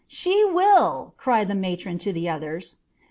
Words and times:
"She 0.07 0.43
will!" 0.45 1.13
cried 1.15 1.47
the 1.47 1.53
matron 1.53 1.99
to 1.99 2.11
the 2.11 2.27
others. 2.27 2.77